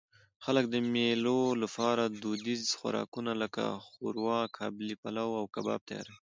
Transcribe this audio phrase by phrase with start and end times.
[0.43, 6.17] خلک د مېلو له پاره دودیز خوراکونه؛ لکه ښوروا، قابلي پلو، او کباب تیاروي.